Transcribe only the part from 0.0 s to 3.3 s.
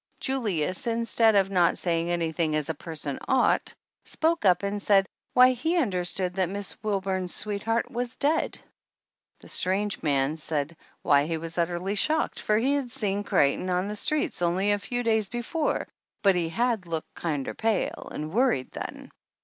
Julius, in stead of not saying anything as a person